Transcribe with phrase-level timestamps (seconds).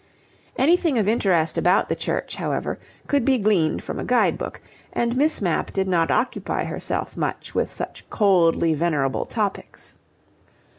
[0.55, 4.59] Anything of interest about the church, however, could be gleaned from a guidebook,
[4.91, 9.93] and Miss Mapp did not occupy herself much with such coldly venerable topics.